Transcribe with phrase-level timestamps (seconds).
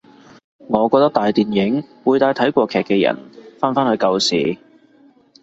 [0.67, 3.15] 我覺得大電影會帶睇過劇嘅人
[3.59, 4.57] 返返去舊時